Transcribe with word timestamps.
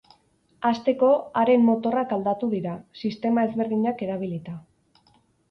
Hasteko, 0.69 1.09
haren 1.41 1.67
motorrak 1.67 2.15
aldatu 2.17 2.49
dira, 2.55 2.73
sistema 3.03 3.45
ezberdinak 3.51 4.03
erabilita. 4.09 4.57